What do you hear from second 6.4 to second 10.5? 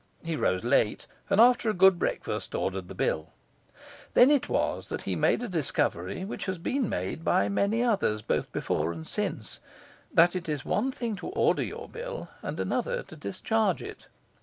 has been made by many others, both before and since: that it